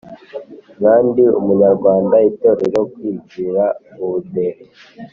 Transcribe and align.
nka 0.77 0.95
ndi 1.07 1.23
umunyarwanda, 1.39 2.15
itorero, 2.29 2.79
kwigira, 2.93 3.63
ubudehe, 4.01 4.63